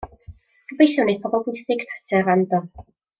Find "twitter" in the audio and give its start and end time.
1.91-2.25